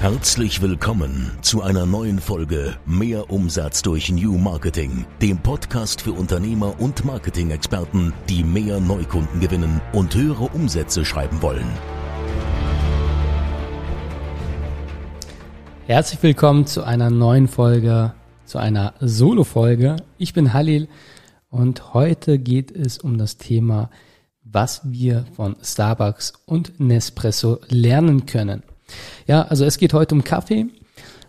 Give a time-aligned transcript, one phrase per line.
[0.00, 6.78] Herzlich willkommen zu einer neuen Folge Mehr Umsatz durch New Marketing, dem Podcast für Unternehmer
[6.78, 11.66] und Marketing-Experten, die mehr Neukunden gewinnen und höhere Umsätze schreiben wollen.
[15.88, 19.96] Herzlich willkommen zu einer neuen Folge, zu einer Solo-Folge.
[20.16, 20.86] Ich bin Halil
[21.50, 23.90] und heute geht es um das Thema,
[24.44, 28.62] was wir von Starbucks und Nespresso lernen können.
[29.26, 30.66] Ja, also es geht heute um Kaffee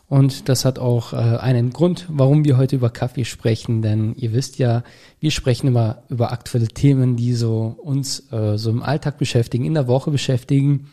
[0.08, 4.34] und das hat auch äh, einen Grund, warum wir heute über Kaffee sprechen, denn ihr
[4.34, 4.84] wisst ja,
[5.20, 9.76] wir sprechen immer über aktuelle Themen, die so uns äh, so im Alltag beschäftigen, in
[9.76, 10.90] der Woche beschäftigen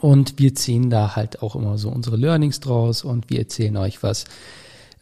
[0.00, 4.02] und wir ziehen da halt auch immer so unsere Learnings draus und wir erzählen euch
[4.02, 4.26] was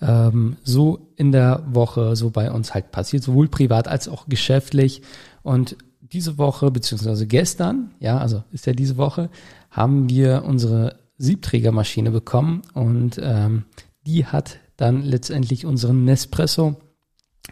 [0.00, 5.02] ähm, so in der Woche so bei uns halt passiert, sowohl privat als auch geschäftlich
[5.42, 5.76] und
[6.14, 9.30] diese Woche, beziehungsweise gestern, ja, also ist ja diese Woche,
[9.70, 13.64] haben wir unsere Siebträgermaschine bekommen und ähm,
[14.06, 16.76] die hat dann letztendlich unseren Nespresso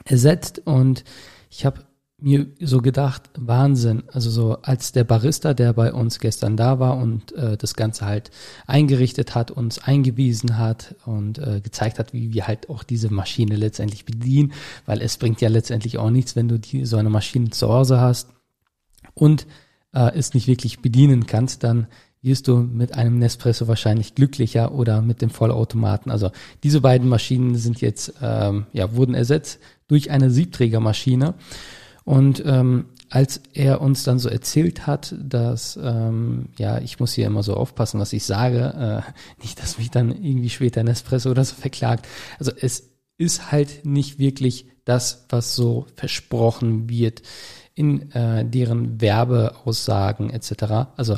[0.05, 1.05] ersetzt und
[1.51, 1.81] ich habe
[2.19, 6.97] mir so gedacht, Wahnsinn, also so als der Barista, der bei uns gestern da war
[6.99, 8.31] und äh, das Ganze halt
[8.67, 13.57] eingerichtet hat, uns eingewiesen hat und äh, gezeigt hat, wie wir halt auch diese Maschine
[13.57, 14.53] letztendlich bedienen,
[14.87, 18.01] weil es bringt ja letztendlich auch nichts, wenn du die, so eine Maschine zu Hause
[18.01, 18.29] hast
[19.15, 19.47] und
[19.93, 21.87] äh, es nicht wirklich bedienen kannst, dann
[22.23, 26.11] wirst du mit einem Nespresso wahrscheinlich glücklicher oder mit dem Vollautomaten.
[26.11, 26.31] Also
[26.63, 31.35] diese beiden Maschinen sind jetzt, ähm, ja, wurden ersetzt durch eine Siebträgermaschine.
[32.05, 37.27] Und ähm, als er uns dann so erzählt hat, dass, ähm, ja, ich muss hier
[37.27, 41.45] immer so aufpassen, was ich sage, äh, nicht, dass mich dann irgendwie später Nespresso oder
[41.45, 42.07] so verklagt.
[42.39, 47.23] Also es ist halt nicht wirklich das, was so versprochen wird
[47.75, 50.91] in äh, deren Werbeaussagen etc.
[50.97, 51.17] Also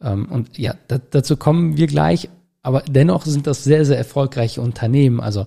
[0.00, 2.28] ähm, und ja, da, dazu kommen wir gleich,
[2.62, 5.20] aber dennoch sind das sehr, sehr erfolgreiche Unternehmen.
[5.20, 5.46] Also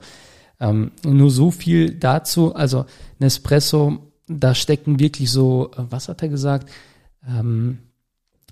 [0.60, 2.56] ähm, nur so viel dazu.
[2.56, 2.86] Also
[3.20, 6.70] Nespresso, da stecken wirklich so, äh, was hat er gesagt?
[7.28, 7.80] Ähm,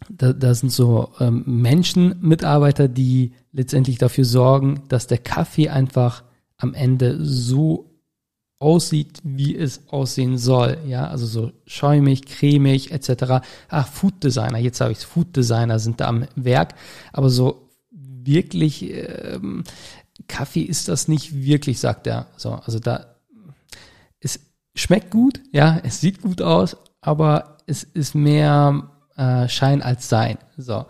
[0.09, 6.23] da, da sind so ähm, Menschen, Mitarbeiter, die letztendlich dafür sorgen, dass der Kaffee einfach
[6.57, 7.96] am Ende so
[8.59, 10.77] aussieht, wie es aussehen soll.
[10.87, 13.45] Ja, also so schäumig, cremig etc.
[13.69, 16.73] Ach, Food Designer, jetzt habe ich Food Designer sind da am Werk,
[17.13, 19.63] aber so wirklich ähm,
[20.27, 22.27] Kaffee ist das nicht wirklich, sagt er.
[22.37, 23.15] So, also da
[24.19, 24.39] es
[24.75, 30.37] schmeckt gut, ja, es sieht gut aus, aber es ist mehr äh, Schein als Sein.
[30.57, 30.85] So.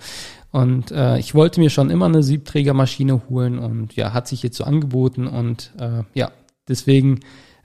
[0.51, 4.57] Und äh, ich wollte mir schon immer eine Siebträgermaschine holen und ja, hat sich jetzt
[4.57, 6.31] so angeboten und äh, ja,
[6.67, 7.19] deswegen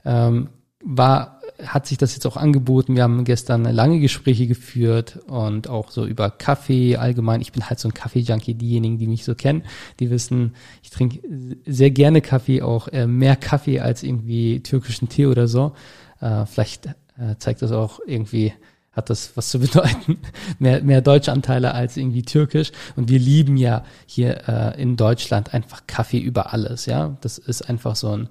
[0.05, 0.49] ähm,
[0.83, 2.95] war, hat sich das jetzt auch angeboten.
[2.95, 7.41] Wir haben gestern lange Gespräche geführt und auch so über Kaffee allgemein.
[7.41, 8.55] Ich bin halt so ein Kaffee-Junkie.
[8.55, 9.63] Diejenigen, die mich so kennen,
[9.99, 11.21] die wissen, ich trinke
[11.65, 15.73] sehr gerne Kaffee, auch äh, mehr Kaffee als irgendwie türkischen Tee oder so.
[16.19, 18.53] Äh, vielleicht äh, zeigt das auch irgendwie,
[18.91, 20.17] hat das was zu bedeuten.
[20.59, 22.71] mehr, mehr deutsche Anteile als irgendwie türkisch.
[22.97, 26.87] Und wir lieben ja hier äh, in Deutschland einfach Kaffee über alles.
[26.87, 28.29] Ja, das ist einfach so ein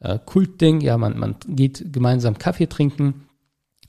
[0.00, 0.80] äh, Kultding.
[0.80, 3.26] Ja, man, man geht gemeinsam Kaffee trinken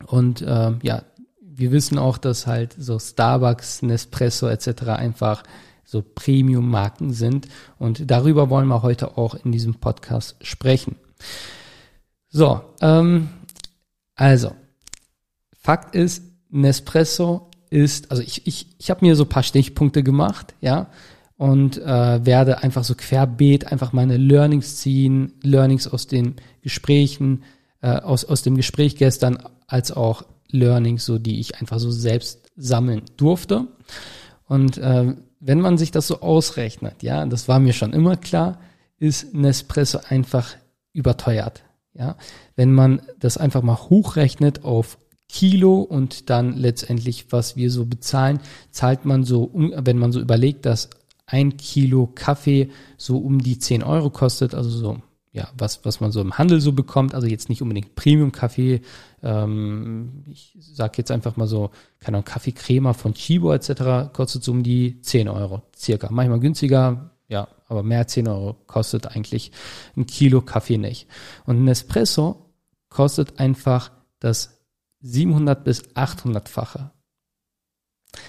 [0.06, 1.04] und äh, ja,
[1.42, 4.84] wir wissen auch, dass halt so Starbucks, Nespresso etc.
[4.90, 5.44] einfach
[5.84, 7.48] so Premium-Marken sind
[7.80, 10.98] und darüber wollen wir heute auch in diesem Podcast sprechen.
[12.30, 13.30] So, ähm,
[14.16, 14.52] also
[15.58, 20.88] Fakt ist, Nespresso ist, also ich, ich, ich habe mir so paar Stichpunkte gemacht, ja,
[21.38, 27.44] und äh, werde einfach so querbeet einfach meine Learnings ziehen, Learnings aus den Gesprächen,
[27.82, 29.38] äh, aus, aus dem Gespräch gestern,
[29.68, 33.68] als auch Learnings, so die ich einfach so selbst sammeln durfte.
[34.48, 38.60] Und äh, wenn man sich das so ausrechnet, ja, das war mir schon immer klar,
[38.98, 40.56] ist Nespresso einfach
[40.94, 41.64] überteuert.
[41.94, 42.16] Ja,
[42.56, 45.00] wenn man das einfach mal hochrechnet auf
[45.30, 48.40] Kilo und dann letztendlich, was wir so bezahlen,
[48.72, 50.90] zahlt man so, wenn man so überlegt, dass
[51.28, 56.12] ein Kilo Kaffee so um die 10 Euro kostet, also so, ja, was, was man
[56.12, 58.82] so im Handel so bekommt, also jetzt nicht unbedingt Premium-Kaffee,
[59.22, 61.70] ähm, ich sag jetzt einfach mal so,
[62.00, 64.12] keine Ahnung, Kaffeecrema von Chibo etc.
[64.14, 66.08] kostet so um die 10 Euro, circa.
[66.10, 69.52] Manchmal günstiger, ja, aber mehr als 10 Euro kostet eigentlich
[69.98, 71.08] ein Kilo Kaffee nicht.
[71.46, 72.54] Und ein Espresso
[72.90, 74.62] kostet einfach das
[75.02, 76.92] 700 bis 800-fache.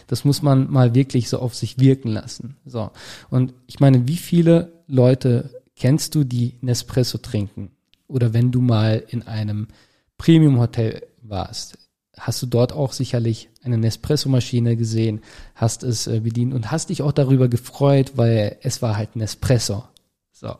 [0.08, 2.56] Das muss man mal wirklich so auf sich wirken lassen.
[2.66, 2.90] So.
[3.30, 7.70] Und ich meine, wie viele Leute kennst du, die Nespresso trinken?
[8.08, 9.68] Oder wenn du mal in einem
[10.16, 11.78] Premium-Hotel warst,
[12.16, 15.20] hast du dort auch sicherlich eine Nespresso-Maschine gesehen,
[15.54, 19.84] hast es äh, bedient und hast dich auch darüber gefreut, weil es war halt Nespresso.
[20.32, 20.56] So.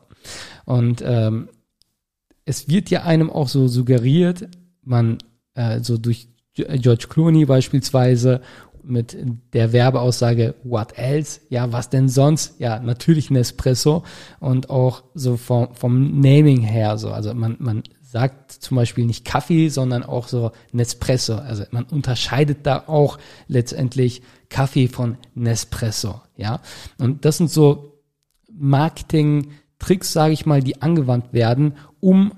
[0.65, 1.49] Und ähm,
[2.45, 4.47] es wird ja einem auch so suggeriert,
[4.83, 5.17] man
[5.55, 8.41] äh, so durch George Clooney beispielsweise
[8.83, 9.17] mit
[9.53, 11.41] der Werbeaussage What else?
[11.49, 12.59] Ja, was denn sonst?
[12.59, 14.03] Ja, natürlich Nespresso
[14.39, 17.09] und auch so vom, vom Naming her so.
[17.11, 21.35] Also man, man sagt zum Beispiel nicht Kaffee, sondern auch so Nespresso.
[21.35, 26.21] Also man unterscheidet da auch letztendlich Kaffee von Nespresso.
[26.35, 26.61] Ja,
[26.97, 28.01] und das sind so
[28.51, 32.33] Marketing-Tricks, sage ich mal, die angewandt werden, um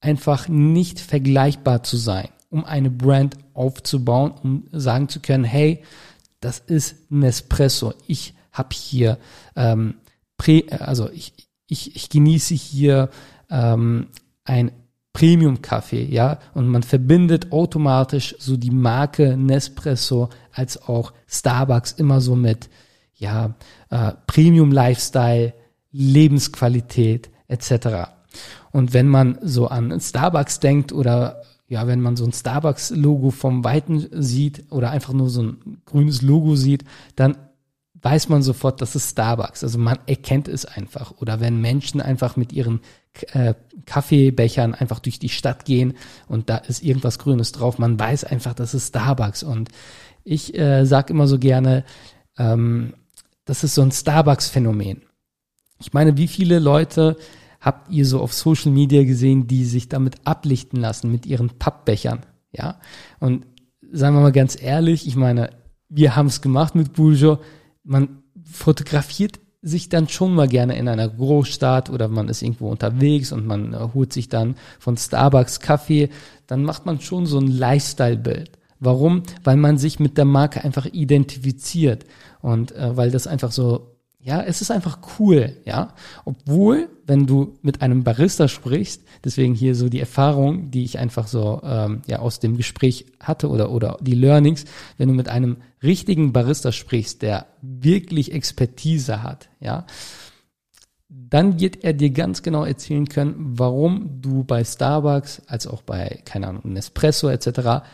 [0.00, 5.82] einfach nicht vergleichbar zu sein, um eine Brand aufzubauen, um sagen zu können, hey,
[6.40, 7.92] das ist Nespresso.
[8.06, 9.18] Ich habe hier
[9.54, 9.96] ähm,
[10.38, 11.34] Prä, also ich,
[11.66, 13.10] ich, ich genieße hier
[13.50, 14.06] ähm,
[14.44, 14.72] ein
[15.12, 22.36] Premium-Kaffee, ja, und man verbindet automatisch so die Marke Nespresso als auch Starbucks immer so
[22.36, 22.70] mit,
[23.14, 23.54] ja,
[23.90, 25.52] äh, Premium-Lifestyle,
[25.92, 28.10] Lebensqualität etc.
[28.72, 33.64] Und wenn man so an Starbucks denkt oder ja, wenn man so ein Starbucks-Logo vom
[33.64, 36.84] Weiten sieht oder einfach nur so ein grünes Logo sieht,
[37.16, 37.36] dann
[38.02, 39.64] weiß man sofort, das ist Starbucks.
[39.64, 41.14] Also man erkennt es einfach.
[41.18, 42.80] Oder wenn Menschen einfach mit ihren
[43.32, 43.54] äh,
[43.84, 45.94] Kaffeebechern einfach durch die Stadt gehen
[46.28, 49.42] und da ist irgendwas Grünes drauf, man weiß einfach, das ist Starbucks.
[49.42, 49.70] Und
[50.22, 51.84] ich äh, sage immer so gerne,
[52.38, 52.94] ähm,
[53.44, 55.02] das ist so ein Starbucks-Phänomen.
[55.80, 57.16] Ich meine, wie viele Leute
[57.66, 62.20] habt ihr so auf Social Media gesehen, die sich damit ablichten lassen mit ihren Pappbechern?
[62.52, 62.78] Ja.
[63.18, 63.44] Und
[63.92, 65.50] sagen wir mal ganz ehrlich, ich meine,
[65.88, 67.38] wir haben es gemacht mit Bourgeois.
[67.82, 73.32] Man fotografiert sich dann schon mal gerne in einer Großstadt oder man ist irgendwo unterwegs
[73.32, 76.10] und man äh, holt sich dann von Starbucks Kaffee,
[76.46, 78.52] dann macht man schon so ein Lifestyle-Bild.
[78.78, 79.24] Warum?
[79.42, 82.04] Weil man sich mit der Marke einfach identifiziert
[82.42, 83.95] und äh, weil das einfach so
[84.26, 85.94] ja, es ist einfach cool, ja.
[86.24, 91.28] Obwohl, wenn du mit einem Barista sprichst, deswegen hier so die Erfahrung, die ich einfach
[91.28, 94.64] so ähm, ja aus dem Gespräch hatte oder oder die Learnings,
[94.98, 99.86] wenn du mit einem richtigen Barista sprichst, der wirklich Expertise hat, ja,
[101.08, 106.20] dann wird er dir ganz genau erzählen können, warum du bei Starbucks als auch bei
[106.24, 107.86] keine Ahnung Nespresso etc.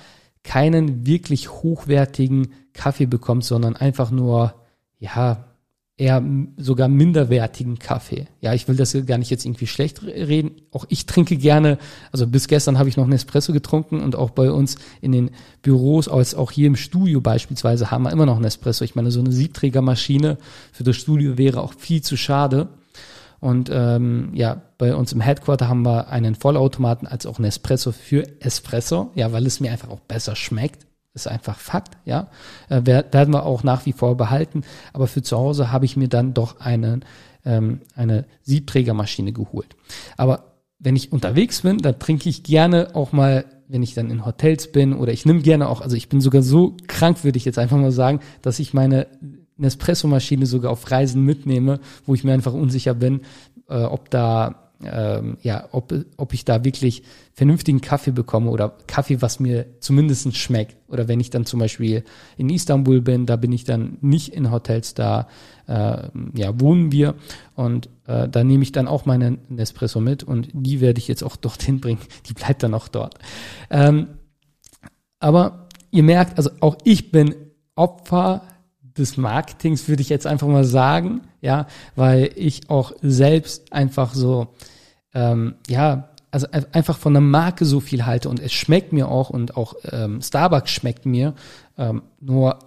[0.45, 4.55] keinen wirklich hochwertigen Kaffee bekommst, sondern einfach nur
[4.99, 5.52] ja
[6.03, 6.21] eher
[6.57, 8.27] sogar minderwertigen Kaffee.
[8.41, 10.51] Ja, ich will das gar nicht jetzt irgendwie schlecht reden.
[10.73, 11.79] Auch ich trinke gerne,
[12.11, 15.31] also bis gestern habe ich noch Nespresso getrunken und auch bei uns in den
[15.63, 18.85] Büros, als auch hier im Studio beispielsweise, haben wir immer noch Nespresso.
[18.85, 20.39] Ich meine, so eine Siebträgermaschine
[20.73, 22.69] für das Studio wäre auch viel zu schade.
[23.39, 28.25] Und ähm, ja, bei uns im Headquarter haben wir einen Vollautomaten als auch Nespresso für
[28.41, 30.85] Espresso, ja, weil es mir einfach auch besser schmeckt
[31.15, 32.29] ist einfach Fakt, ja.
[32.69, 34.63] Äh, werden wir auch nach wie vor behalten.
[34.93, 37.01] Aber für zu Hause habe ich mir dann doch eine,
[37.45, 39.77] ähm, eine Siebträgermaschine geholt.
[40.17, 44.27] Aber wenn ich unterwegs bin, dann trinke ich gerne auch mal, wenn ich dann in
[44.27, 47.45] Hotels bin oder ich nehme gerne auch, also ich bin sogar so krank, würde ich
[47.45, 49.07] jetzt einfach mal sagen, dass ich meine
[49.59, 53.21] Nespresso-Maschine sogar auf Reisen mitnehme, wo ich mir einfach unsicher bin,
[53.69, 57.03] äh, ob da ähm, ja, ob, ob ich da wirklich
[57.33, 60.77] vernünftigen Kaffee bekomme oder Kaffee, was mir zumindest schmeckt.
[60.89, 62.05] Oder wenn ich dann zum Beispiel
[62.37, 65.29] in Istanbul bin, da bin ich dann nicht in Hotels, da
[65.67, 67.15] äh, ja, wohnen wir
[67.55, 71.23] und äh, da nehme ich dann auch meinen Nespresso mit und die werde ich jetzt
[71.23, 72.01] auch dorthin bringen.
[72.27, 73.15] Die bleibt dann auch dort.
[73.71, 74.09] Ähm,
[75.19, 77.35] aber ihr merkt, also auch ich bin
[77.77, 78.43] Opfer
[78.97, 84.49] des Marketings, würde ich jetzt einfach mal sagen, ja, weil ich auch selbst einfach so
[85.15, 89.29] ähm, ja, also einfach von der Marke so viel halte und es schmeckt mir auch
[89.29, 91.35] und auch ähm, Starbucks schmeckt mir.
[91.77, 92.59] Ähm, nur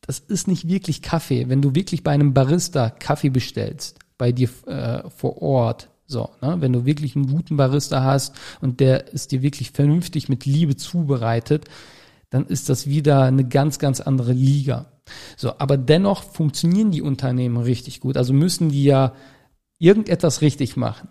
[0.00, 1.50] das ist nicht wirklich Kaffee.
[1.50, 6.56] Wenn du wirklich bei einem Barista Kaffee bestellst, bei dir äh, vor Ort, so, ne,
[6.60, 10.76] wenn du wirklich einen guten Barista hast und der ist dir wirklich vernünftig mit Liebe
[10.76, 11.66] zubereitet,
[12.30, 14.86] dann ist das wieder eine ganz, ganz andere Liga.
[15.36, 18.16] So, aber dennoch funktionieren die Unternehmen richtig gut.
[18.16, 19.12] Also müssen die ja
[19.78, 21.08] irgendetwas richtig machen.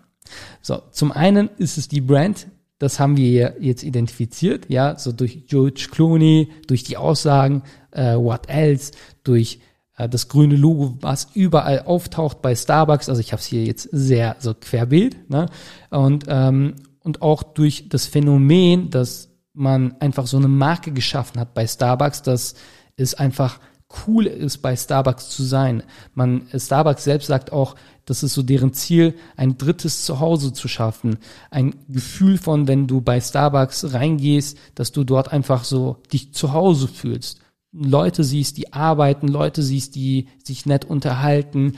[0.62, 5.46] So, zum einen ist es die Brand, das haben wir jetzt identifiziert, ja, so durch
[5.46, 8.92] George Clooney, durch die Aussagen, äh, what else,
[9.24, 9.60] durch
[9.96, 13.88] äh, das grüne Logo, was überall auftaucht bei Starbucks, also ich habe es hier jetzt
[13.92, 15.46] sehr so querbild, ne?
[15.90, 21.54] Und, ähm, und auch durch das Phänomen, dass man einfach so eine Marke geschaffen hat
[21.54, 22.54] bei Starbucks, dass
[22.96, 23.58] es einfach
[24.06, 25.82] cool ist, bei Starbucks zu sein.
[26.14, 31.18] Man, Starbucks selbst sagt auch, das ist so deren Ziel, ein drittes Zuhause zu schaffen.
[31.50, 36.52] Ein Gefühl von, wenn du bei Starbucks reingehst, dass du dort einfach so dich zu
[36.52, 37.40] Hause fühlst.
[37.72, 41.74] Leute siehst, die arbeiten, Leute siehst, die sich nett unterhalten,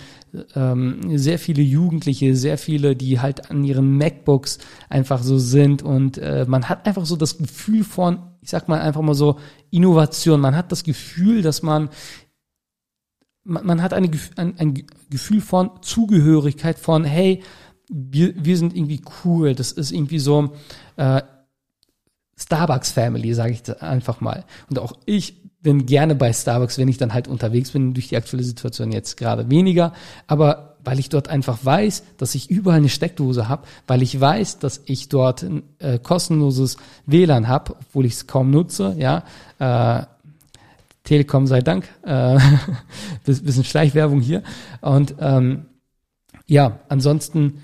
[0.55, 6.17] ähm, sehr viele Jugendliche, sehr viele, die halt an ihren MacBooks einfach so sind und
[6.19, 9.38] äh, man hat einfach so das Gefühl von, ich sag mal einfach mal so
[9.70, 10.40] Innovation.
[10.40, 11.90] Man hat das Gefühl, dass man
[13.44, 17.42] man, man hat eine, ein, ein Gefühl von Zugehörigkeit, von hey,
[17.88, 19.54] wir, wir sind irgendwie cool.
[19.54, 20.52] Das ist irgendwie so
[20.97, 21.23] äh,
[22.37, 24.44] Starbucks Family, sage ich einfach mal.
[24.68, 28.16] Und auch ich bin gerne bei Starbucks, wenn ich dann halt unterwegs bin, durch die
[28.16, 29.92] aktuelle Situation jetzt gerade weniger.
[30.26, 34.58] Aber weil ich dort einfach weiß, dass ich überall eine Steckdose habe, weil ich weiß,
[34.58, 39.25] dass ich dort ein äh, kostenloses WLAN habe, obwohl ich es kaum nutze, ja.
[39.58, 40.06] Äh,
[41.04, 41.88] Telekom sei Dank.
[42.02, 42.38] Äh,
[43.25, 44.42] bisschen Schleichwerbung hier.
[44.80, 45.66] Und ähm,
[46.46, 47.62] ja, ansonsten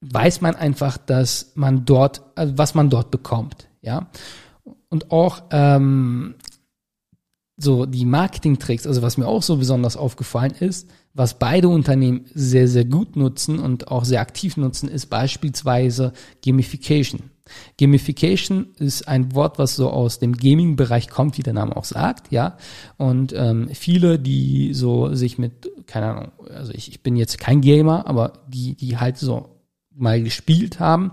[0.00, 4.06] weiß man einfach, dass man dort, also was man dort bekommt, ja.
[4.90, 6.34] Und auch ähm,
[7.56, 12.68] so die Marketing-Tricks, also was mir auch so besonders aufgefallen ist, was beide Unternehmen sehr,
[12.68, 16.12] sehr gut nutzen und auch sehr aktiv nutzen, ist beispielsweise
[16.44, 17.30] Gamification.
[17.78, 22.30] Gamification ist ein Wort, was so aus dem Gaming-Bereich kommt, wie der Name auch sagt,
[22.30, 22.58] ja.
[22.96, 27.60] Und ähm, viele, die so sich mit, keine Ahnung, also ich, ich bin jetzt kein
[27.60, 29.56] Gamer, aber die, die halt so
[29.94, 31.12] mal gespielt haben,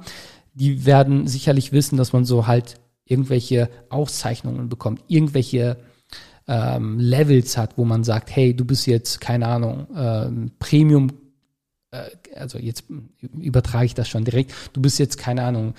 [0.54, 5.78] die werden sicherlich wissen, dass man so halt irgendwelche Auszeichnungen bekommt, irgendwelche
[6.48, 11.12] ähm, Levels hat, wo man sagt, hey, du bist jetzt, keine Ahnung, ähm, Premium,
[11.92, 12.04] äh,
[12.36, 12.84] also jetzt
[13.40, 15.74] übertrage ich das schon direkt, du bist jetzt, keine Ahnung,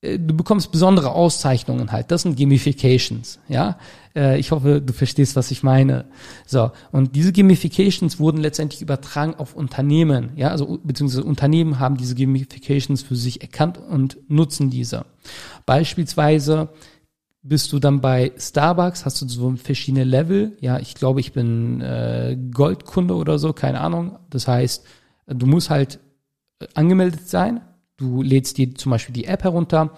[0.00, 2.10] äh, du bekommst besondere Auszeichnungen halt.
[2.10, 3.78] Das sind Gamifications, ja.
[4.14, 6.04] Äh, ich hoffe, du verstehst, was ich meine.
[6.46, 6.70] So.
[6.92, 10.48] Und diese Gamifications wurden letztendlich übertragen auf Unternehmen, ja.
[10.48, 15.04] Also, beziehungsweise Unternehmen haben diese Gamifications für sich erkannt und nutzen diese.
[15.66, 16.68] Beispielsweise
[17.42, 20.56] bist du dann bei Starbucks, hast du so verschiedene Level.
[20.60, 24.18] Ja, ich glaube, ich bin äh, Goldkunde oder so, keine Ahnung.
[24.30, 24.84] Das heißt,
[25.26, 26.00] du musst halt
[26.74, 27.60] angemeldet sein
[27.98, 29.90] Du lädst dir zum Beispiel die App herunter.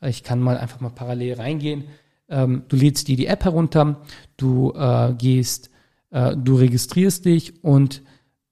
[0.00, 1.84] Ich kann mal einfach mal parallel reingehen.
[2.28, 4.00] Ähm, du lädst dir die App herunter,
[4.36, 5.70] du äh, gehst,
[6.10, 8.02] äh, du registrierst dich und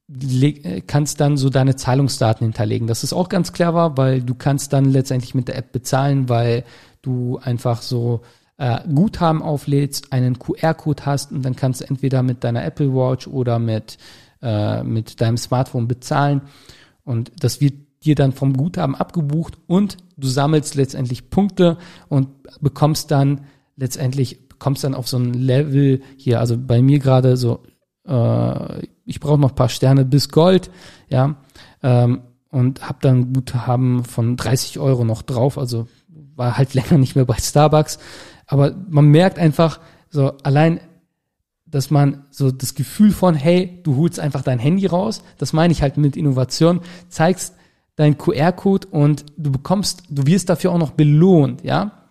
[0.08, 2.88] äh, kannst dann so deine Zahlungsdaten hinterlegen.
[2.88, 6.64] Das ist auch ganz clever, weil du kannst dann letztendlich mit der App bezahlen, weil
[7.06, 8.22] du einfach so
[8.58, 13.26] äh, Guthaben auflädst, einen QR-Code hast und dann kannst du entweder mit deiner Apple Watch
[13.26, 13.98] oder mit,
[14.42, 16.42] äh, mit deinem Smartphone bezahlen.
[17.04, 22.28] Und das wird dir dann vom Guthaben abgebucht und du sammelst letztendlich Punkte und
[22.60, 23.42] bekommst dann
[23.76, 27.62] letztendlich bekommst dann auf so ein Level hier, also bei mir gerade so,
[28.06, 30.70] äh, ich brauche noch paar Sterne bis Gold,
[31.08, 31.36] ja,
[31.82, 35.88] ähm, und habe dann Guthaben von 30 Euro noch drauf, also
[36.36, 37.98] war halt länger nicht mehr bei Starbucks,
[38.46, 40.80] aber man merkt einfach so allein
[41.66, 45.72] dass man so das Gefühl von, hey, du holst einfach dein Handy raus, das meine
[45.72, 47.54] ich halt mit Innovation, zeigst
[47.96, 52.08] dein QR-Code und du bekommst, du wirst dafür auch noch belohnt, ja.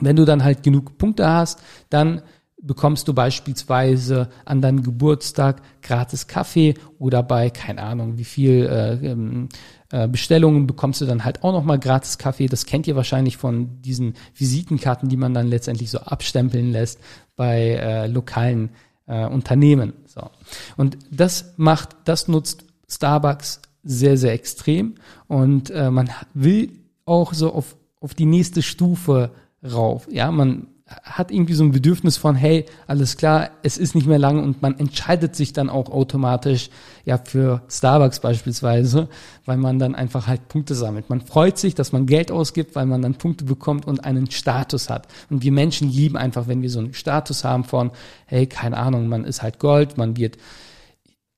[0.00, 2.22] Wenn du dann halt genug Punkte hast, dann
[2.60, 9.06] bekommst du beispielsweise an deinem Geburtstag gratis Kaffee oder bei, keine Ahnung, wie viel äh,
[9.06, 9.48] ähm,
[9.90, 12.46] äh, Bestellungen bekommst du dann halt auch nochmal gratis Kaffee.
[12.46, 16.98] Das kennt ihr wahrscheinlich von diesen Visitenkarten, die man dann letztendlich so abstempeln lässt
[17.36, 18.70] bei äh, lokalen
[19.06, 19.92] äh, Unternehmen.
[20.06, 20.30] So.
[20.76, 24.94] Und das macht, das nutzt Starbucks sehr, sehr extrem
[25.28, 26.72] und äh, man will
[27.04, 29.30] auch so auf, auf die nächste Stufe
[29.62, 30.08] rauf.
[30.10, 34.20] Ja, man hat irgendwie so ein Bedürfnis von, hey, alles klar, es ist nicht mehr
[34.20, 36.70] lang und man entscheidet sich dann auch automatisch
[37.04, 39.08] ja für Starbucks beispielsweise,
[39.46, 41.10] weil man dann einfach halt Punkte sammelt.
[41.10, 44.88] Man freut sich, dass man Geld ausgibt, weil man dann Punkte bekommt und einen Status
[44.88, 45.08] hat.
[45.28, 47.90] Und wir Menschen lieben einfach, wenn wir so einen Status haben von,
[48.26, 50.36] hey, keine Ahnung, man ist halt Gold, man wird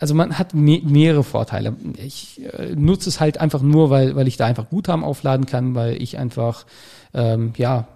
[0.00, 1.74] also man hat me mehrere Vorteile.
[1.96, 5.74] Ich äh, nutze es halt einfach nur, weil, weil ich da einfach Guthaben aufladen kann,
[5.74, 6.66] weil ich einfach,
[7.14, 7.88] ähm, ja,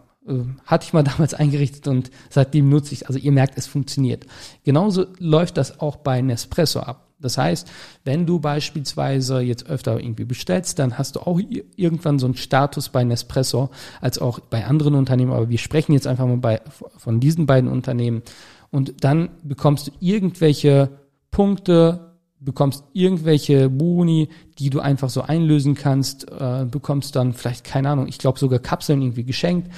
[0.65, 4.27] hatte ich mal damals eingerichtet und seitdem nutze ich Also ihr merkt, es funktioniert.
[4.65, 7.09] Genauso läuft das auch bei Nespresso ab.
[7.23, 7.71] Das heißt,
[8.05, 11.41] wenn du beispielsweise jetzt öfter irgendwie bestellst, dann hast du auch
[11.77, 15.33] irgendwann so einen Status bei Nespresso als auch bei anderen Unternehmen.
[15.33, 16.61] Aber wir sprechen jetzt einfach mal bei,
[16.97, 18.23] von diesen beiden Unternehmen.
[18.71, 20.89] Und dann bekommst du irgendwelche
[21.31, 27.91] Punkte, bekommst irgendwelche Boni, die du einfach so einlösen kannst, äh, bekommst dann vielleicht, keine
[27.91, 29.71] Ahnung, ich glaube sogar Kapseln irgendwie geschenkt.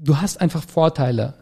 [0.00, 1.34] Du hast einfach Vorteile,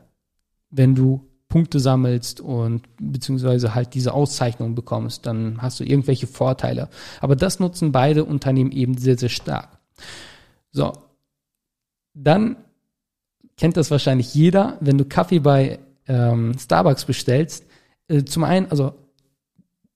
[0.70, 6.88] wenn du Punkte sammelst und beziehungsweise halt diese Auszeichnung bekommst, dann hast du irgendwelche Vorteile.
[7.20, 9.78] Aber das nutzen beide Unternehmen eben sehr, sehr stark.
[10.72, 10.92] So,
[12.14, 12.56] dann
[13.56, 17.64] kennt das wahrscheinlich jeder, wenn du Kaffee bei ähm, Starbucks bestellst.
[18.08, 18.94] Äh, zum einen, also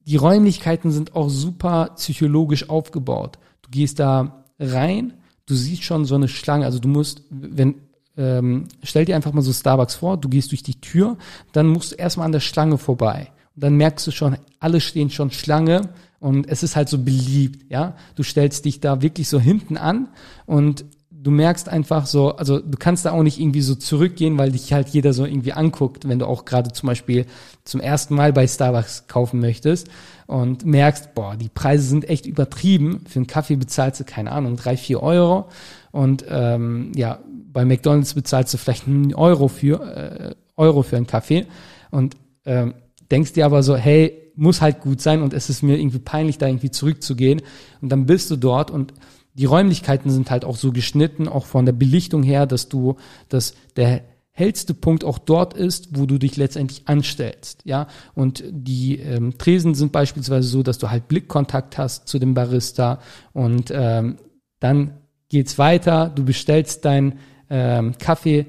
[0.01, 3.39] die Räumlichkeiten sind auch super psychologisch aufgebaut.
[3.63, 5.15] Du gehst da rein,
[5.47, 7.75] du siehst schon so eine Schlange, also du musst, wenn,
[8.21, 11.17] ähm, stell dir einfach mal so Starbucks vor, du gehst durch die Tür,
[11.53, 13.29] dann musst du erstmal an der Schlange vorbei.
[13.57, 15.89] Und dann merkst du schon, alle stehen schon Schlange
[16.21, 17.97] und es ist halt so beliebt, ja.
[18.15, 20.09] Du stellst dich da wirklich so hinten an
[20.45, 24.53] und du merkst einfach so, also du kannst da auch nicht irgendwie so zurückgehen, weil
[24.53, 27.27] dich halt jeder so irgendwie anguckt, wenn du auch gerade zum Beispiel
[27.65, 29.89] zum ersten Mal bei Starbucks kaufen möchtest
[30.27, 33.05] und merkst, boah, die Preise sind echt übertrieben.
[33.09, 35.49] Für einen Kaffee bezahlst du, keine Ahnung, drei, vier Euro
[35.93, 37.19] und ähm, ja,
[37.53, 41.47] bei McDonalds bezahlst du vielleicht einen Euro für, äh, Euro für einen Kaffee
[41.91, 42.75] und ähm,
[43.11, 46.39] denkst dir aber so, hey, muss halt gut sein und es ist mir irgendwie peinlich,
[46.39, 47.43] da irgendwie zurückzugehen
[47.81, 48.95] und dann bist du dort und
[49.35, 52.97] die Räumlichkeiten sind halt auch so geschnitten, auch von der Belichtung her, dass du,
[53.29, 54.03] dass der
[54.33, 57.89] hellste Punkt auch dort ist, wo du dich letztendlich anstellst, ja.
[58.15, 63.01] Und die ähm, Tresen sind beispielsweise so, dass du halt Blickkontakt hast zu dem Barista
[63.33, 64.17] und ähm,
[64.59, 66.11] dann geht's weiter.
[66.15, 67.19] Du bestellst deinen
[67.51, 68.47] ähm, Kaffee,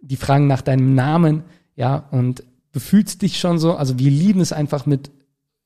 [0.00, 1.42] die fragen nach deinem Namen,
[1.76, 3.74] ja, und du fühlst dich schon so.
[3.74, 5.10] Also wir lieben es einfach mit,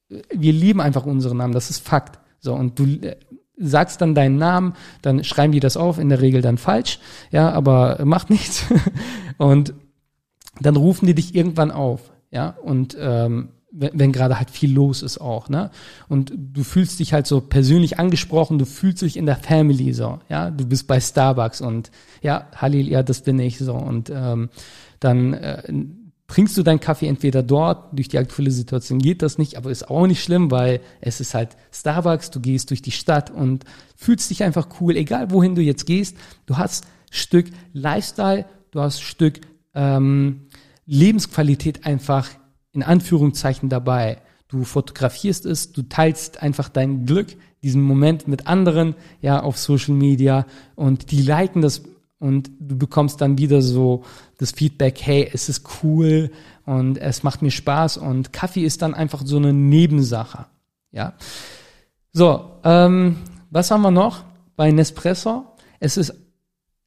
[0.09, 1.55] wir lieben einfach unseren Namen.
[1.55, 2.19] Das ist Fakt.
[2.41, 3.17] So und du äh,
[3.57, 6.99] sagst dann deinen Namen, dann schreiben die das auf, in der Regel dann falsch,
[7.31, 8.67] ja, aber macht nichts.
[9.39, 9.75] und
[10.61, 15.03] dann rufen die dich irgendwann auf, ja, und ähm, wenn, wenn gerade halt viel los
[15.03, 15.71] ist auch, ne?
[16.09, 20.21] Und du fühlst dich halt so persönlich angesprochen, du fühlst dich in der Family so,
[20.29, 21.91] ja, du bist bei Starbucks und
[22.23, 24.49] ja, Halil, ja, das bin ich so und ähm,
[25.01, 25.63] dann äh,
[26.29, 29.91] trinkst du deinen Kaffee entweder dort, durch die aktuelle Situation geht das nicht, aber ist
[29.91, 33.65] auch nicht schlimm, weil es ist halt Starbucks, du gehst durch die Stadt und
[33.97, 36.17] fühlst dich einfach cool, egal wohin du jetzt gehst,
[36.47, 39.41] du hast Stück Lifestyle, du hast Stück
[39.75, 40.47] ähm,
[40.87, 42.31] Lebensqualität einfach
[42.75, 44.19] in Anführungszeichen dabei.
[44.49, 49.95] Du fotografierst es, du teilst einfach dein Glück, diesen Moment mit anderen, ja, auf Social
[49.95, 51.83] Media und die liken das
[52.19, 54.05] und du bekommst dann wieder so
[54.39, 56.31] das Feedback, hey, es ist cool
[56.65, 60.47] und es macht mir Spaß und Kaffee ist dann einfach so eine Nebensache.
[60.93, 61.15] Ja.
[62.13, 63.17] So, ähm,
[63.51, 64.25] was haben wir noch
[64.57, 65.45] bei Nespresso?
[65.81, 66.15] Es ist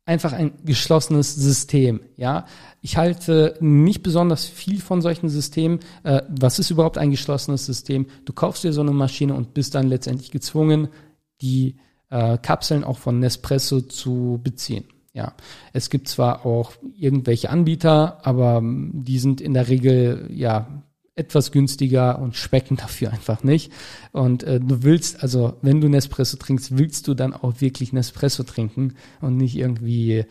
[0.07, 1.99] einfach ein geschlossenes System.
[2.15, 2.45] Ja,
[2.81, 5.79] ich halte nicht besonders viel von solchen Systemen.
[6.03, 8.07] Äh, was ist überhaupt ein geschlossenes System?
[8.25, 10.87] Du kaufst dir so eine Maschine und bist dann letztendlich gezwungen,
[11.41, 11.75] die
[12.09, 14.85] äh, Kapseln auch von Nespresso zu beziehen.
[15.13, 15.33] Ja,
[15.73, 20.83] es gibt zwar auch irgendwelche Anbieter, aber die sind in der Regel ja
[21.17, 23.71] etwas günstiger und schmecken dafür einfach nicht.
[24.11, 28.43] Und äh, du willst, also wenn du Nespresso trinkst, willst du dann auch wirklich Nespresso
[28.43, 30.25] trinken und nicht irgendwie,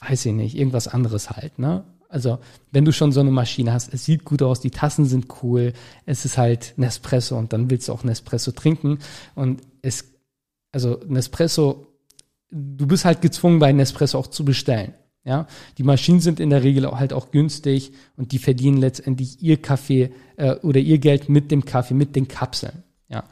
[0.00, 1.84] weiß ich nicht, irgendwas anderes halt, ne?
[2.08, 2.40] Also,
[2.72, 5.74] wenn du schon so eine Maschine hast, es sieht gut aus, die Tassen sind cool,
[6.06, 8.98] es ist halt Nespresso und dann willst du auch Nespresso trinken.
[9.36, 10.12] Und es,
[10.72, 11.86] also Nespresso
[12.50, 14.94] du bist halt gezwungen, bei Nespresso auch zu bestellen.
[15.22, 19.58] Ja, die Maschinen sind in der Regel halt auch günstig und die verdienen letztendlich ihr
[19.58, 22.84] Kaffee äh, oder ihr Geld mit dem Kaffee, mit den Kapseln.
[23.08, 23.24] Ja,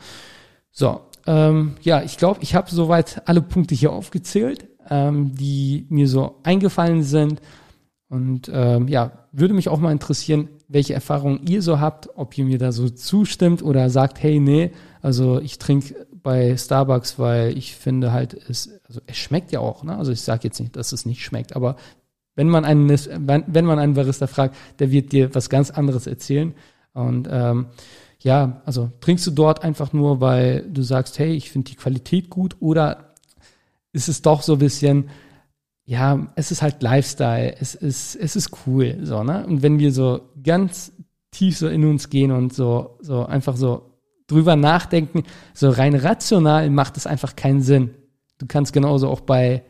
[0.71, 6.09] so ähm, ja, ich glaube, ich habe soweit alle Punkte hier aufgezählt, ähm, die mir
[6.09, 7.43] so eingefallen sind.
[8.09, 12.47] Und ähm, ja, würde mich auch mal interessieren, welche Erfahrungen ihr so habt, ob ihr
[12.47, 14.71] mir da so zustimmt oder sagt, hey, nee,
[15.03, 19.83] also ich trinke bei Starbucks, weil ich finde halt, es, also es schmeckt ja auch,
[19.83, 19.97] ne?
[19.97, 21.77] Also ich sage jetzt nicht, dass es nicht schmeckt, aber
[22.35, 26.53] wenn man einen, wenn, man einen Barista fragt, der wird dir was ganz anderes erzählen.
[26.93, 27.69] Und ähm,
[28.21, 32.29] ja, also trinkst du dort einfach nur, weil du sagst, hey, ich finde die Qualität
[32.29, 33.15] gut, oder
[33.95, 35.09] ist es doch so ein bisschen,
[35.87, 39.47] ja, es ist halt Lifestyle, es ist, es ist cool, so, ne?
[39.47, 40.93] Und wenn wir so ganz
[41.31, 43.88] tief so in uns gehen und so, so einfach so
[44.29, 47.91] drüber nachdenken, so rein rational macht es einfach keinen Sinn.
[48.39, 49.63] Du kannst genauso auch bei,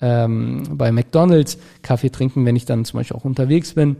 [0.00, 3.96] ähm, bei McDonalds Kaffee trinken, wenn ich dann zum Beispiel auch unterwegs bin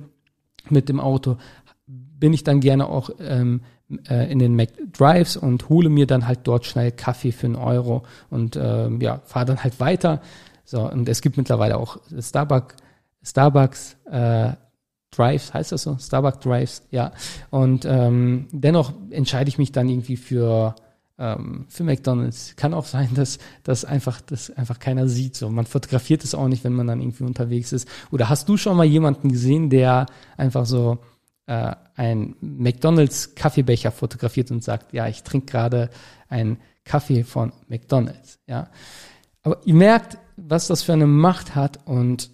[0.70, 1.36] mit dem Auto,
[1.86, 3.60] bin ich dann gerne auch ähm,
[4.08, 8.04] äh, in den McDrives und hole mir dann halt dort schnell Kaffee für einen Euro
[8.30, 10.22] und ähm, ja, fahre dann halt weiter.
[10.64, 12.74] So, und es gibt mittlerweile auch Starbucks,
[13.22, 14.52] Starbucks äh,
[15.10, 15.96] Drives, heißt das so?
[15.98, 17.12] Starbucks Drives, ja.
[17.50, 20.74] Und ähm, dennoch entscheide ich mich dann irgendwie für,
[21.18, 22.54] ähm, für McDonalds.
[22.56, 25.36] Kann auch sein, dass dass einfach, dass einfach keiner sieht.
[25.36, 27.88] So, man fotografiert es auch nicht, wenn man dann irgendwie unterwegs ist.
[28.10, 30.98] Oder hast du schon mal jemanden gesehen, der einfach so
[31.46, 35.90] äh, einen McDonald's Kaffeebecher fotografiert und sagt, ja, ich trinke gerade
[36.28, 38.68] einen Kaffee von McDonald's, ja.
[39.42, 42.30] Aber ihr merkt, was das für eine Macht hat und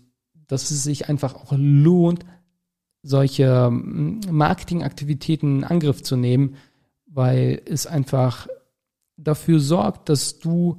[0.48, 2.24] dass es sich einfach auch lohnt,
[3.02, 6.56] solche hm, Marketingaktivitäten in Angriff zu nehmen,
[7.06, 8.46] weil es einfach
[9.16, 10.78] dafür sorgt, dass du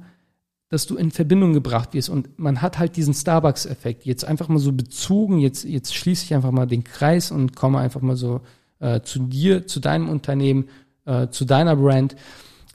[0.70, 4.04] dass du in Verbindung gebracht wirst und man hat halt diesen Starbucks-Effekt.
[4.06, 7.78] Jetzt einfach mal so bezogen, jetzt, jetzt schließe ich einfach mal den Kreis und komme
[7.78, 8.40] einfach mal so
[8.80, 10.68] äh, zu dir, zu deinem Unternehmen,
[11.04, 12.16] äh, zu deiner Brand.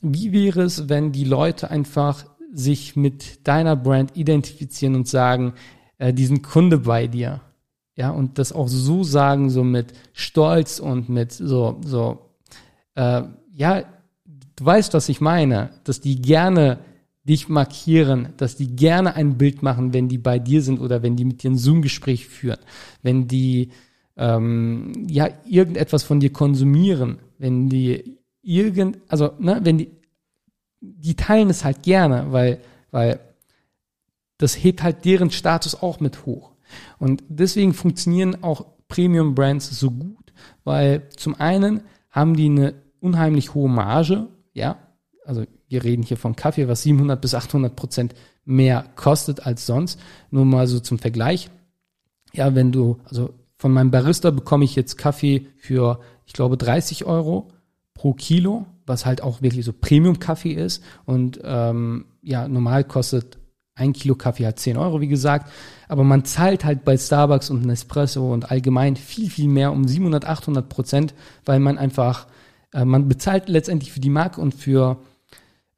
[0.01, 5.53] Wie wäre es, wenn die Leute einfach sich mit deiner Brand identifizieren und sagen,
[5.97, 7.41] äh, diesen Kunde bei dir?
[7.99, 12.19] Ja, und das auch so sagen, so mit Stolz und mit so, so,
[12.95, 13.83] äh, ja,
[14.55, 16.79] du weißt, was ich meine, dass die gerne
[17.25, 21.17] dich markieren, dass die gerne ein Bild machen, wenn die bei dir sind oder wenn
[21.17, 22.59] die mit dir ein Zoom-Gespräch führen,
[23.03, 23.71] wenn die
[24.15, 29.89] ähm, ja irgendetwas von dir konsumieren, wenn die irgend, also ne, wenn die,
[30.79, 33.19] die teilen es halt gerne, weil, weil
[34.37, 36.53] das hebt halt deren Status auch mit hoch.
[36.97, 43.53] Und deswegen funktionieren auch Premium Brands so gut, weil zum einen haben die eine unheimlich
[43.53, 44.77] hohe Marge, ja,
[45.25, 49.99] also wir reden hier von Kaffee, was 700 bis 800 Prozent mehr kostet als sonst.
[50.31, 51.51] Nur mal so zum Vergleich.
[52.33, 57.05] Ja, wenn du, also von meinem Barista bekomme ich jetzt Kaffee für, ich glaube, 30
[57.05, 57.49] Euro
[57.93, 60.83] pro Kilo, was halt auch wirklich so Premium-Kaffee ist.
[61.05, 63.37] Und ähm, ja, normal kostet
[63.79, 65.51] ein Kilo Kaffee halt 10 Euro, wie gesagt.
[65.87, 70.25] Aber man zahlt halt bei Starbucks und Nespresso und allgemein viel, viel mehr um 700,
[70.25, 71.13] 800 Prozent,
[71.45, 72.27] weil man einfach,
[72.73, 74.99] äh, man bezahlt letztendlich für die Marke und für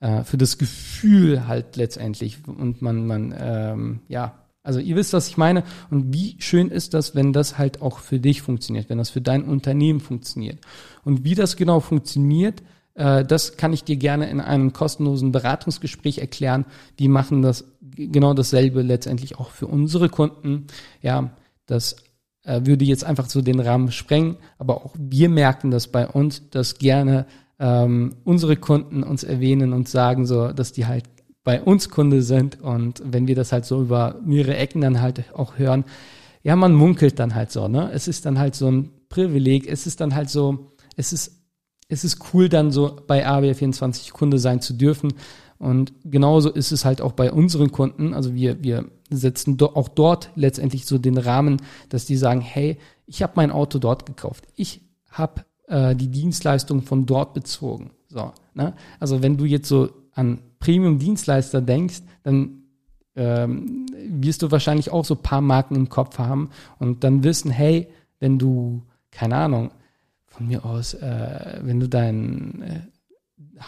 [0.01, 2.39] äh, für das Gefühl halt letztendlich.
[2.45, 4.33] Und man, man, ähm, ja,
[4.63, 5.63] also ihr wisst, was ich meine.
[5.89, 9.21] Und wie schön ist das, wenn das halt auch für dich funktioniert, wenn das für
[9.21, 10.59] dein Unternehmen funktioniert.
[11.03, 12.61] Und wie das genau funktioniert,
[12.95, 16.65] äh, das kann ich dir gerne in einem kostenlosen Beratungsgespräch erklären.
[16.99, 20.67] Die machen das genau dasselbe letztendlich auch für unsere Kunden.
[21.01, 21.32] Ja,
[21.65, 21.95] das
[22.43, 26.49] äh, würde jetzt einfach so den Rahmen sprengen, aber auch wir merken das bei uns,
[26.49, 27.25] dass gerne
[27.60, 31.06] ähm, unsere Kunden uns erwähnen und sagen so, dass die halt
[31.43, 35.25] bei uns Kunde sind und wenn wir das halt so über mehrere Ecken dann halt
[35.34, 35.86] auch hören,
[36.43, 37.91] ja, man munkelt dann halt so, ne?
[37.93, 41.43] Es ist dann halt so ein Privileg, es ist dann halt so, es ist,
[41.88, 45.13] es ist cool dann so bei ABR24 Kunde sein zu dürfen
[45.62, 49.89] und genauso ist es halt auch bei unseren Kunden, also wir, wir setzen do, auch
[49.89, 54.47] dort letztendlich so den Rahmen, dass die sagen, hey, ich habe mein Auto dort gekauft,
[54.56, 57.91] ich habe äh, die Dienstleistung von dort bezogen.
[58.08, 58.74] So, ne?
[59.00, 62.63] Also wenn du jetzt so an Premium-Dienstleister denkst, dann
[63.15, 67.88] ähm, wirst du wahrscheinlich auch so paar Marken im Kopf haben und dann wissen, hey,
[68.19, 69.69] wenn du, keine Ahnung,
[70.26, 72.80] von mir aus, äh, wenn du dein äh,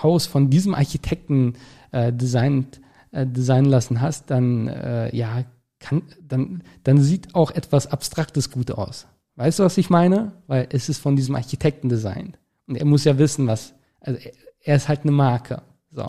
[0.01, 1.53] Haus von diesem Architekten
[1.93, 5.45] äh, designt, äh, designen lassen hast, dann äh, ja,
[5.79, 9.07] kann, dann, dann sieht auch etwas Abstraktes gut aus.
[9.35, 10.33] Weißt du, was ich meine?
[10.47, 12.37] Weil es ist von diesem Architekten designt.
[12.67, 14.19] Und er muss ja wissen, was, also
[14.61, 15.61] er ist halt eine Marke.
[15.91, 16.05] So.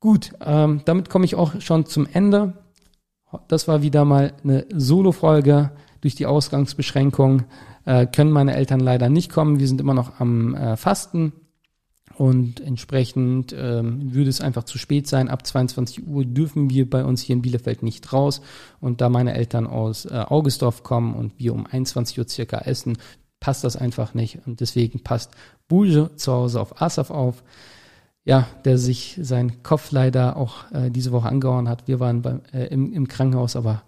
[0.00, 2.54] Gut, ähm, damit komme ich auch schon zum Ende.
[3.48, 5.72] Das war wieder mal eine Solo-Folge.
[6.00, 7.44] Durch die Ausgangsbeschränkung
[7.84, 9.58] äh, können meine Eltern leider nicht kommen.
[9.58, 11.32] Wir sind immer noch am äh, Fasten.
[12.14, 15.28] Und entsprechend ähm, würde es einfach zu spät sein.
[15.28, 18.40] Ab 22 Uhr dürfen wir bei uns hier in Bielefeld nicht raus.
[18.80, 22.96] Und da meine Eltern aus äh, Augustorf kommen und wir um 21 Uhr circa essen,
[23.40, 24.38] passt das einfach nicht.
[24.46, 25.32] Und deswegen passt
[25.68, 27.42] Bouge zu Hause auf Asaf auf.
[28.24, 31.86] Ja, der sich seinen Kopf leider auch äh, diese Woche angehauen hat.
[31.86, 33.82] Wir waren beim, äh, im, im Krankenhaus, aber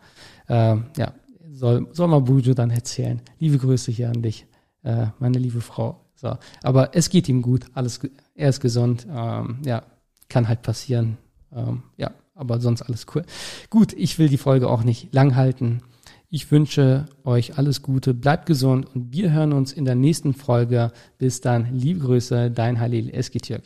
[0.48, 1.12] äh, ja,
[1.50, 3.20] soll, soll mal Bujo dann erzählen.
[3.40, 4.46] Liebe Grüße hier an dich,
[4.85, 6.07] äh, meine liebe Frau.
[6.20, 8.00] So, aber es geht ihm gut, alles,
[8.35, 9.85] er ist gesund, ähm, ja,
[10.28, 11.16] kann halt passieren,
[11.54, 13.22] ähm, ja, aber sonst alles cool.
[13.70, 15.81] Gut, ich will die Folge auch nicht lang halten.
[16.28, 20.90] Ich wünsche euch alles Gute, bleibt gesund und wir hören uns in der nächsten Folge.
[21.18, 23.62] Bis dann, liebe Grüße, dein Halil Eskitürk.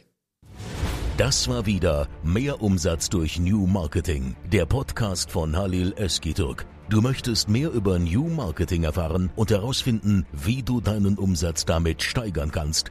[1.17, 6.67] Das war wieder Mehr Umsatz durch New Marketing, der Podcast von Halil Eskitürk.
[6.93, 12.51] Du möchtest mehr über New Marketing erfahren und herausfinden, wie du deinen Umsatz damit steigern
[12.51, 12.91] kannst?